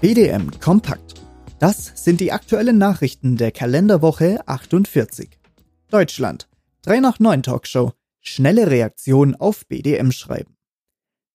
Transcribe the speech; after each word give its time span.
BDM 0.00 0.52
Kompakt. 0.60 1.14
Das 1.58 1.90
sind 1.96 2.20
die 2.20 2.30
aktuellen 2.30 2.78
Nachrichten 2.78 3.36
der 3.36 3.50
Kalenderwoche 3.50 4.38
48. 4.46 5.28
Deutschland. 5.90 6.48
3 6.82 7.00
nach 7.00 7.18
9 7.18 7.42
Talkshow. 7.42 7.90
Schnelle 8.20 8.70
Reaktion 8.70 9.34
auf 9.34 9.66
BDM 9.66 10.12
schreiben. 10.12 10.54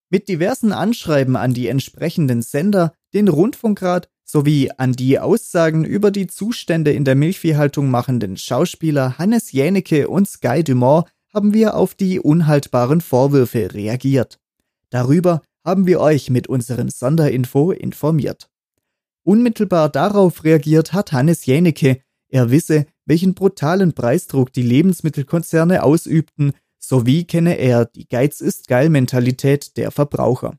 Mit 0.09 0.29
diversen 0.29 0.71
Anschreiben 0.71 1.35
an 1.35 1.53
die 1.53 1.67
entsprechenden 1.67 2.41
Sender, 2.41 2.93
den 3.13 3.27
Rundfunkrat 3.27 4.07
sowie 4.23 4.71
an 4.77 4.93
die 4.93 5.19
Aussagen 5.19 5.83
über 5.83 6.09
die 6.09 6.27
Zustände 6.27 6.93
in 6.93 7.03
der 7.03 7.15
Milchviehhaltung 7.15 7.91
machenden 7.91 8.37
Schauspieler 8.37 9.17
Hannes 9.17 9.51
Jänecke 9.51 10.07
und 10.07 10.29
Sky 10.29 10.63
Dumont 10.63 11.07
haben 11.33 11.53
wir 11.53 11.75
auf 11.75 11.95
die 11.95 12.21
unhaltbaren 12.21 13.01
Vorwürfe 13.01 13.73
reagiert. 13.73 14.39
Darüber 14.89 15.41
haben 15.65 15.85
wir 15.85 15.99
euch 15.99 16.29
mit 16.29 16.47
unserem 16.47 16.87
Sonderinfo 16.87 17.71
informiert. 17.71 18.49
Unmittelbar 19.23 19.89
darauf 19.89 20.43
reagiert 20.43 20.91
hat 20.93 21.13
Hannes 21.13 21.45
Jänecke. 21.45 22.01
Er 22.27 22.51
wisse, 22.51 22.85
welchen 23.05 23.33
brutalen 23.33 23.93
Preisdruck 23.93 24.51
die 24.51 24.63
Lebensmittelkonzerne 24.63 25.83
ausübten, 25.83 26.51
sowie 26.77 27.23
kenne 27.23 27.57
er 27.57 27.85
die 27.85 28.07
Geiz 28.07 28.41
ist 28.41 28.67
geil 28.67 28.89
Mentalität 28.89 29.77
der 29.77 29.91
Verbraucher. 29.91 30.57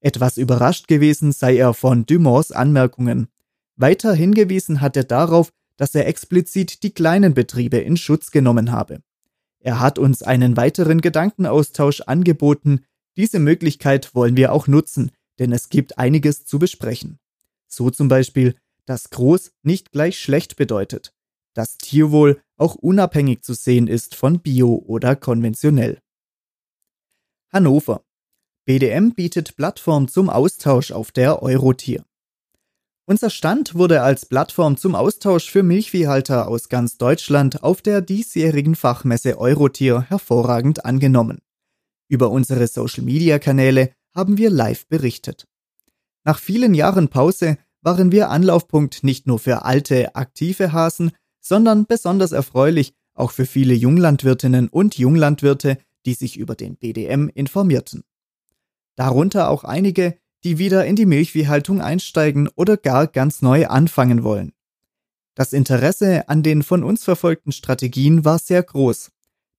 Etwas 0.00 0.36
überrascht 0.36 0.86
gewesen 0.86 1.32
sei 1.32 1.56
er 1.56 1.72
von 1.72 2.04
Dumonts 2.04 2.52
Anmerkungen. 2.52 3.28
Weiter 3.76 4.12
hingewiesen 4.12 4.80
hat 4.80 4.96
er 4.96 5.04
darauf, 5.04 5.50
dass 5.76 5.94
er 5.94 6.06
explizit 6.06 6.82
die 6.82 6.90
kleinen 6.90 7.32
Betriebe 7.32 7.78
in 7.78 7.96
Schutz 7.96 8.30
genommen 8.30 8.70
habe. 8.70 9.00
Er 9.60 9.80
hat 9.80 9.98
uns 9.98 10.22
einen 10.22 10.56
weiteren 10.56 11.00
Gedankenaustausch 11.00 12.02
angeboten. 12.02 12.84
Diese 13.16 13.38
Möglichkeit 13.38 14.14
wollen 14.14 14.36
wir 14.36 14.52
auch 14.52 14.66
nutzen, 14.66 15.10
denn 15.38 15.52
es 15.52 15.68
gibt 15.68 15.98
einiges 15.98 16.44
zu 16.44 16.58
besprechen. 16.58 17.18
So 17.68 17.90
zum 17.90 18.08
Beispiel, 18.08 18.56
dass 18.86 19.10
groß 19.10 19.52
nicht 19.62 19.92
gleich 19.92 20.18
schlecht 20.18 20.56
bedeutet, 20.56 21.12
dass 21.54 21.76
Tierwohl 21.76 22.40
auch 22.56 22.74
unabhängig 22.74 23.42
zu 23.42 23.54
sehen 23.54 23.86
ist 23.86 24.14
von 24.14 24.40
Bio 24.40 24.82
oder 24.86 25.14
konventionell. 25.14 26.00
Hannover. 27.52 28.04
BDM 28.64 29.14
bietet 29.14 29.56
Plattform 29.56 30.08
zum 30.08 30.28
Austausch 30.28 30.92
auf 30.92 31.12
der 31.12 31.42
Eurotier. 31.42 32.04
Unser 33.06 33.30
Stand 33.30 33.74
wurde 33.74 34.02
als 34.02 34.26
Plattform 34.26 34.76
zum 34.76 34.94
Austausch 34.94 35.50
für 35.50 35.62
Milchviehhalter 35.62 36.46
aus 36.46 36.68
ganz 36.68 36.98
Deutschland 36.98 37.62
auf 37.62 37.80
der 37.80 38.02
diesjährigen 38.02 38.76
Fachmesse 38.76 39.38
Eurotier 39.38 40.02
hervorragend 40.02 40.84
angenommen. 40.84 41.38
Über 42.08 42.30
unsere 42.30 42.66
Social-Media-Kanäle 42.66 43.92
haben 44.14 44.36
wir 44.36 44.50
live 44.50 44.86
berichtet. 44.88 45.46
Nach 46.28 46.38
vielen 46.38 46.74
Jahren 46.74 47.08
Pause 47.08 47.56
waren 47.80 48.12
wir 48.12 48.28
Anlaufpunkt 48.28 49.02
nicht 49.02 49.26
nur 49.26 49.38
für 49.38 49.64
alte, 49.64 50.14
aktive 50.14 50.74
Hasen, 50.74 51.12
sondern 51.40 51.86
besonders 51.86 52.32
erfreulich 52.32 52.92
auch 53.14 53.30
für 53.30 53.46
viele 53.46 53.72
Junglandwirtinnen 53.72 54.68
und 54.68 54.98
Junglandwirte, 54.98 55.78
die 56.04 56.12
sich 56.12 56.36
über 56.36 56.54
den 56.54 56.76
BDM 56.76 57.30
informierten. 57.32 58.04
Darunter 58.94 59.48
auch 59.48 59.64
einige, 59.64 60.18
die 60.44 60.58
wieder 60.58 60.84
in 60.84 60.96
die 60.96 61.06
Milchviehhaltung 61.06 61.80
einsteigen 61.80 62.50
oder 62.56 62.76
gar 62.76 63.06
ganz 63.06 63.40
neu 63.40 63.66
anfangen 63.66 64.22
wollen. 64.22 64.52
Das 65.34 65.54
Interesse 65.54 66.28
an 66.28 66.42
den 66.42 66.62
von 66.62 66.84
uns 66.84 67.04
verfolgten 67.04 67.52
Strategien 67.52 68.26
war 68.26 68.38
sehr 68.38 68.62
groß. 68.62 69.12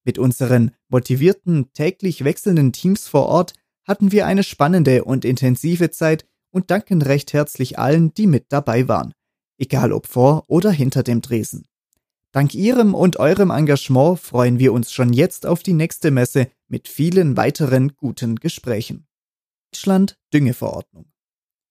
Mit 0.04 0.18
unseren 0.18 0.70
motivierten, 0.88 1.72
täglich 1.72 2.22
wechselnden 2.22 2.72
Teams 2.72 3.08
vor 3.08 3.26
Ort 3.26 3.54
hatten 3.88 4.12
wir 4.12 4.24
eine 4.24 4.44
spannende 4.44 5.02
und 5.02 5.24
intensive 5.24 5.90
Zeit 5.90 6.26
und 6.50 6.70
danken 6.70 7.02
recht 7.02 7.32
herzlich 7.32 7.78
allen, 7.78 8.12
die 8.14 8.26
mit 8.26 8.46
dabei 8.50 8.88
waren, 8.88 9.12
egal 9.58 9.92
ob 9.92 10.06
vor 10.06 10.44
oder 10.48 10.70
hinter 10.70 11.02
dem 11.02 11.20
Dresen. 11.20 11.66
Dank 12.32 12.54
Ihrem 12.54 12.94
und 12.94 13.18
eurem 13.18 13.50
Engagement 13.50 14.20
freuen 14.20 14.58
wir 14.58 14.72
uns 14.72 14.92
schon 14.92 15.12
jetzt 15.12 15.46
auf 15.46 15.62
die 15.62 15.72
nächste 15.72 16.10
Messe 16.10 16.48
mit 16.68 16.86
vielen 16.86 17.36
weiteren 17.36 17.96
guten 17.96 18.36
Gesprächen. 18.36 19.08
Deutschland 19.72 20.16
Düngeverordnung. 20.32 21.06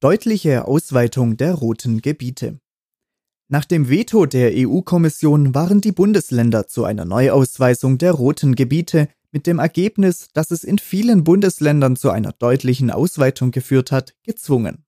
Deutliche 0.02 0.66
Ausweitung 0.66 1.38
der 1.38 1.54
roten 1.54 2.02
Gebiete. 2.02 2.60
Nach 3.50 3.66
dem 3.66 3.90
Veto 3.90 4.26
der 4.26 4.52
EU-Kommission 4.54 5.56
waren 5.56 5.82
die 5.82 5.92
Bundesländer 5.92 6.68
zu 6.68 6.84
einer 6.84 7.04
Neuausweisung 7.04 7.98
der 7.98 8.12
roten 8.12 8.56
Gebiete 8.56 9.10
mit 9.32 9.48
dem 9.48 9.60
Ergebnis, 9.60 10.28
dass 10.34 10.52
es 10.52 10.64
in 10.64 10.80
vielen 10.80 11.24
Bundesländern 11.24 11.96
zu 11.96 12.10
einer 12.10 12.32
deutlichen 12.32 12.92
Ausweitung 12.92 13.52
geführt 13.52 13.92
hat, 13.92 14.16
gezwungen. 14.24 14.86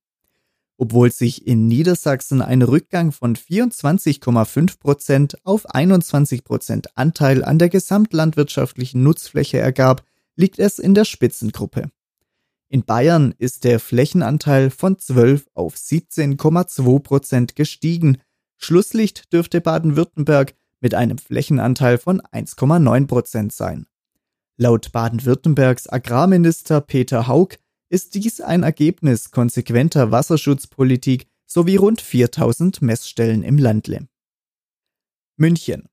Obwohl 0.78 1.12
sich 1.12 1.46
in 1.46 1.68
Niedersachsen 1.68 2.42
ein 2.42 2.62
Rückgang 2.62 3.12
von 3.12 3.36
24,5 3.36 4.80
Prozent 4.80 5.36
auf 5.44 5.66
21 5.66 6.42
Prozent 6.42 6.96
Anteil 6.96 7.44
an 7.44 7.58
der 7.58 7.68
gesamtlandwirtschaftlichen 7.68 9.02
Nutzfläche 9.02 9.58
ergab, 9.58 10.02
liegt 10.34 10.58
es 10.58 10.78
in 10.78 10.94
der 10.94 11.04
Spitzengruppe. 11.04 11.90
In 12.68 12.84
Bayern 12.84 13.34
ist 13.36 13.64
der 13.64 13.78
Flächenanteil 13.78 14.70
von 14.70 14.98
12 14.98 15.46
auf 15.54 15.76
17,2 15.76 17.00
Prozent 17.00 17.54
gestiegen. 17.54 18.18
Schlusslicht 18.56 19.32
dürfte 19.32 19.60
Baden-Württemberg 19.60 20.54
mit 20.80 20.94
einem 20.94 21.18
Flächenanteil 21.18 21.98
von 21.98 22.20
1,9 22.22 23.06
Prozent 23.06 23.52
sein. 23.52 23.86
Laut 24.58 24.92
Baden-Württembergs 24.92 25.88
Agrarminister 25.88 26.80
Peter 26.80 27.26
Haug 27.26 27.56
ist 27.88 28.14
dies 28.14 28.40
ein 28.40 28.62
Ergebnis 28.62 29.30
konsequenter 29.30 30.10
Wasserschutzpolitik 30.10 31.26
sowie 31.46 31.76
rund 31.76 32.00
4000 32.00 32.82
Messstellen 32.82 33.42
im 33.42 33.58
Landle. 33.58 34.08
München. 35.36 35.88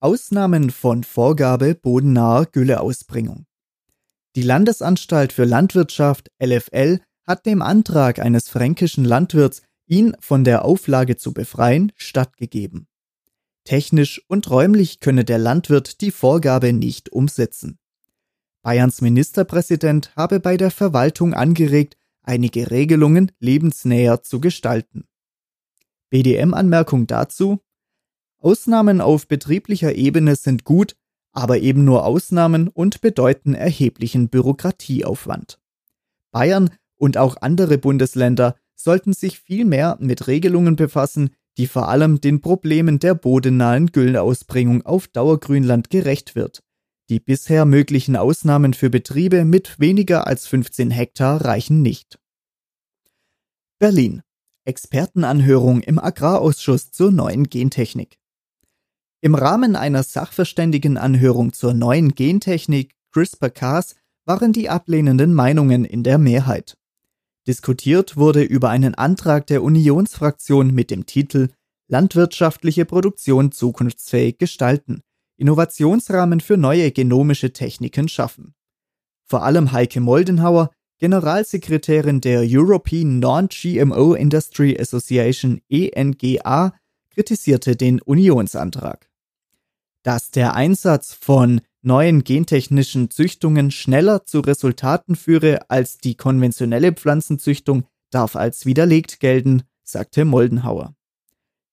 Ausnahmen 0.00 0.70
von 0.70 1.02
Vorgabe 1.02 1.74
bodennaher 1.74 2.46
Gülleausbringung. 2.46 3.46
Die 4.36 4.42
Landesanstalt 4.42 5.32
für 5.32 5.44
Landwirtschaft 5.44 6.30
LFL 6.38 7.00
hat 7.26 7.46
dem 7.46 7.62
Antrag 7.62 8.18
eines 8.18 8.48
fränkischen 8.48 9.04
Landwirts, 9.04 9.62
ihn 9.86 10.14
von 10.20 10.44
der 10.44 10.64
Auflage 10.64 11.16
zu 11.16 11.32
befreien, 11.32 11.92
stattgegeben. 11.96 12.86
Technisch 13.64 14.22
und 14.28 14.50
räumlich 14.50 15.00
könne 15.00 15.24
der 15.24 15.38
Landwirt 15.38 16.02
die 16.02 16.10
Vorgabe 16.10 16.74
nicht 16.74 17.10
umsetzen. 17.10 17.78
Bayerns 18.64 19.02
Ministerpräsident 19.02 20.10
habe 20.16 20.40
bei 20.40 20.56
der 20.56 20.70
Verwaltung 20.70 21.34
angeregt, 21.34 21.98
einige 22.22 22.70
Regelungen 22.70 23.30
lebensnäher 23.38 24.22
zu 24.22 24.40
gestalten. 24.40 25.04
BDM-Anmerkung 26.08 27.06
dazu 27.06 27.60
Ausnahmen 28.38 29.02
auf 29.02 29.28
betrieblicher 29.28 29.94
Ebene 29.94 30.34
sind 30.34 30.64
gut, 30.64 30.96
aber 31.32 31.58
eben 31.58 31.84
nur 31.84 32.06
Ausnahmen 32.06 32.68
und 32.68 33.02
bedeuten 33.02 33.52
erheblichen 33.52 34.30
Bürokratieaufwand. 34.30 35.60
Bayern 36.30 36.70
und 36.96 37.18
auch 37.18 37.36
andere 37.42 37.76
Bundesländer 37.76 38.56
sollten 38.74 39.12
sich 39.12 39.40
viel 39.40 39.66
mehr 39.66 39.98
mit 40.00 40.26
Regelungen 40.26 40.76
befassen, 40.76 41.36
die 41.58 41.66
vor 41.66 41.88
allem 41.88 42.22
den 42.22 42.40
Problemen 42.40 42.98
der 42.98 43.14
bodennahen 43.14 43.92
Gülleausbringung 43.92 44.86
auf 44.86 45.06
Dauergrünland 45.06 45.90
gerecht 45.90 46.34
wird. 46.34 46.63
Die 47.10 47.20
bisher 47.20 47.66
möglichen 47.66 48.16
Ausnahmen 48.16 48.72
für 48.72 48.88
Betriebe 48.88 49.44
mit 49.44 49.78
weniger 49.78 50.26
als 50.26 50.46
15 50.46 50.90
Hektar 50.90 51.44
reichen 51.44 51.82
nicht. 51.82 52.18
Berlin. 53.78 54.22
Expertenanhörung 54.64 55.82
im 55.82 55.98
Agrarausschuss 55.98 56.90
zur 56.90 57.12
neuen 57.12 57.50
Gentechnik. 57.50 58.18
Im 59.20 59.34
Rahmen 59.34 59.76
einer 59.76 60.02
Sachverständigenanhörung 60.02 61.52
zur 61.52 61.74
neuen 61.74 62.14
Gentechnik 62.14 62.94
CRISPR-Cas 63.12 63.96
waren 64.24 64.54
die 64.54 64.70
ablehnenden 64.70 65.34
Meinungen 65.34 65.84
in 65.84 66.02
der 66.02 66.16
Mehrheit. 66.16 66.78
Diskutiert 67.46 68.16
wurde 68.16 68.42
über 68.42 68.70
einen 68.70 68.94
Antrag 68.94 69.46
der 69.46 69.62
Unionsfraktion 69.62 70.72
mit 70.72 70.90
dem 70.90 71.04
Titel 71.04 71.50
Landwirtschaftliche 71.88 72.86
Produktion 72.86 73.52
zukunftsfähig 73.52 74.38
gestalten, 74.38 75.02
Innovationsrahmen 75.36 76.40
für 76.40 76.56
neue 76.56 76.92
genomische 76.92 77.52
Techniken 77.52 78.08
schaffen. 78.08 78.54
Vor 79.24 79.42
allem 79.42 79.72
Heike 79.72 80.00
Moldenhauer, 80.00 80.70
Generalsekretärin 80.98 82.20
der 82.20 82.42
European 82.44 83.18
Non-GMO 83.18 84.14
Industry 84.14 84.78
Association 84.78 85.60
ENGA, 85.68 86.74
kritisierte 87.10 87.76
den 87.76 88.00
Unionsantrag 88.00 89.08
dass 90.04 90.30
der 90.30 90.54
Einsatz 90.54 91.14
von 91.14 91.62
neuen 91.82 92.24
gentechnischen 92.24 93.10
Züchtungen 93.10 93.70
schneller 93.70 94.24
zu 94.26 94.40
Resultaten 94.40 95.16
führe 95.16 95.70
als 95.70 95.98
die 95.98 96.14
konventionelle 96.14 96.92
Pflanzenzüchtung, 96.92 97.84
darf 98.10 98.36
als 98.36 98.66
widerlegt 98.66 99.18
gelten, 99.18 99.62
sagte 99.82 100.24
Moldenhauer. 100.24 100.94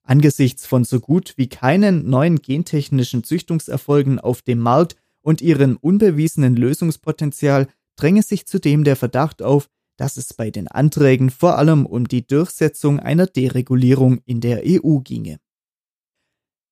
Angesichts 0.04 0.66
von 0.66 0.84
so 0.84 1.00
gut 1.00 1.34
wie 1.38 1.48
keinen 1.48 2.10
neuen 2.10 2.42
gentechnischen 2.42 3.24
Züchtungserfolgen 3.24 4.20
auf 4.20 4.42
dem 4.42 4.60
Markt 4.60 4.96
und 5.22 5.42
ihrem 5.42 5.78
unbewiesenen 5.78 6.56
Lösungspotenzial 6.56 7.68
dränge 7.96 8.24
sich 8.24 8.48
zudem 8.48 8.84
der 8.84 8.96
Verdacht 8.96 9.42
auf, 9.42 9.70
dass 9.98 10.18
es 10.18 10.34
bei 10.34 10.50
den 10.50 10.68
Anträgen 10.68 11.30
vor 11.30 11.58
allem 11.58 11.86
um 11.86 12.08
die 12.08 12.26
Durchsetzung 12.26 13.00
einer 13.00 13.28
Deregulierung 13.28 14.22
in 14.26 14.42
der 14.42 14.64
EU 14.66 15.00
ginge. 15.00 15.40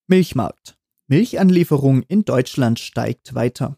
Milchmarkt. 0.07 0.77
Milchanlieferung 1.07 2.01
in 2.03 2.25
Deutschland 2.25 2.79
steigt 2.79 3.35
weiter. 3.35 3.77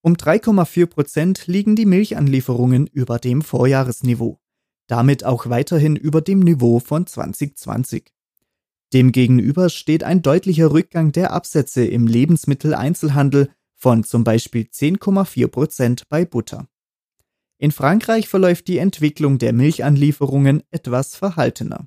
Um 0.00 0.14
3,4 0.14 0.86
Prozent 0.86 1.46
liegen 1.46 1.74
die 1.74 1.86
Milchanlieferungen 1.86 2.86
über 2.86 3.18
dem 3.18 3.42
Vorjahresniveau, 3.42 4.38
damit 4.86 5.24
auch 5.24 5.48
weiterhin 5.48 5.96
über 5.96 6.20
dem 6.20 6.38
Niveau 6.40 6.78
von 6.78 7.06
2020. 7.06 8.12
Demgegenüber 8.92 9.68
steht 9.68 10.02
ein 10.02 10.22
deutlicher 10.22 10.72
Rückgang 10.72 11.12
der 11.12 11.32
Absätze 11.32 11.84
im 11.84 12.06
Lebensmitteleinzelhandel 12.06 13.50
von 13.74 14.02
zum 14.02 14.24
Beispiel 14.24 14.62
10,4 14.62 15.48
Prozent 15.48 16.08
bei 16.08 16.24
Butter. 16.24 16.66
In 17.58 17.72
Frankreich 17.72 18.28
verläuft 18.28 18.68
die 18.68 18.78
Entwicklung 18.78 19.38
der 19.38 19.52
Milchanlieferungen 19.52 20.62
etwas 20.70 21.16
verhaltener. 21.16 21.86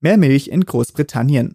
Mehr 0.00 0.18
Milch 0.18 0.48
in 0.48 0.64
Großbritannien. 0.64 1.54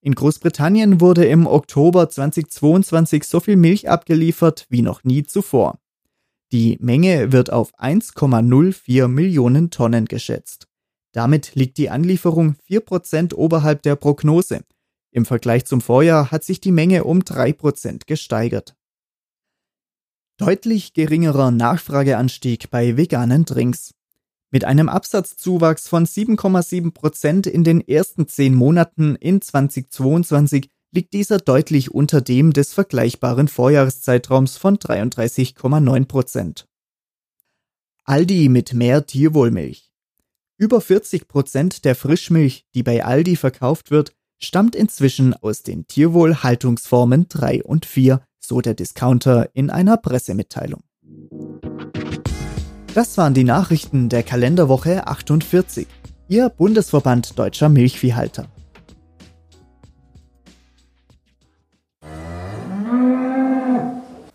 In 0.00 0.14
Großbritannien 0.14 1.00
wurde 1.00 1.24
im 1.24 1.46
Oktober 1.46 2.08
2022 2.08 3.24
so 3.24 3.40
viel 3.40 3.56
Milch 3.56 3.90
abgeliefert 3.90 4.66
wie 4.68 4.82
noch 4.82 5.02
nie 5.02 5.24
zuvor. 5.24 5.80
Die 6.52 6.78
Menge 6.80 7.32
wird 7.32 7.52
auf 7.52 7.74
1,04 7.78 9.08
Millionen 9.08 9.70
Tonnen 9.70 10.06
geschätzt. 10.06 10.67
Damit 11.18 11.56
liegt 11.56 11.78
die 11.78 11.90
Anlieferung 11.90 12.54
4% 12.70 13.34
oberhalb 13.34 13.82
der 13.82 13.96
Prognose. 13.96 14.60
Im 15.10 15.24
Vergleich 15.24 15.64
zum 15.64 15.80
Vorjahr 15.80 16.30
hat 16.30 16.44
sich 16.44 16.60
die 16.60 16.70
Menge 16.70 17.02
um 17.02 17.22
3% 17.22 18.02
gesteigert. 18.06 18.76
Deutlich 20.36 20.92
geringerer 20.92 21.50
Nachfrageanstieg 21.50 22.70
bei 22.70 22.96
veganen 22.96 23.44
Drinks. 23.44 23.94
Mit 24.52 24.64
einem 24.64 24.88
Absatzzuwachs 24.88 25.88
von 25.88 26.06
7,7 26.06 26.92
Prozent 26.92 27.48
in 27.48 27.64
den 27.64 27.80
ersten 27.80 28.28
zehn 28.28 28.54
Monaten 28.54 29.16
in 29.16 29.42
2022 29.42 30.70
liegt 30.92 31.14
dieser 31.14 31.38
deutlich 31.38 31.92
unter 31.92 32.20
dem 32.20 32.52
des 32.52 32.74
vergleichbaren 32.74 33.48
Vorjahreszeitraums 33.48 34.56
von 34.56 34.78
33,9 34.78 36.04
Prozent. 36.04 36.68
Aldi 38.04 38.48
mit 38.48 38.72
mehr 38.72 39.04
Tierwohlmilch. 39.04 39.87
Über 40.60 40.80
40 40.80 41.28
Prozent 41.28 41.84
der 41.84 41.94
Frischmilch, 41.94 42.66
die 42.74 42.82
bei 42.82 43.04
Aldi 43.04 43.36
verkauft 43.36 43.92
wird, 43.92 44.10
stammt 44.40 44.74
inzwischen 44.74 45.32
aus 45.34 45.62
den 45.62 45.86
Tierwohlhaltungsformen 45.86 47.28
3 47.28 47.62
und 47.62 47.86
4 47.86 48.20
so 48.40 48.60
der 48.60 48.74
Discounter 48.74 49.50
in 49.54 49.70
einer 49.70 49.96
Pressemitteilung. 49.98 50.82
Das 52.92 53.16
waren 53.16 53.34
die 53.34 53.44
Nachrichten 53.44 54.08
der 54.08 54.24
Kalenderwoche 54.24 55.06
48, 55.06 55.86
Ihr 56.26 56.48
Bundesverband 56.48 57.38
deutscher 57.38 57.68
Milchviehhalter. 57.68 58.48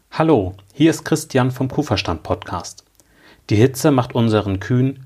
Hallo, 0.09 0.53
hier 0.73 0.89
ist 0.89 1.03
Christian 1.03 1.51
vom 1.51 1.67
Kuhverstand 1.67 2.23
Podcast. 2.23 2.85
Die 3.49 3.57
Hitze 3.57 3.91
macht 3.91 4.15
unseren 4.15 4.61
Kühen 4.61 5.05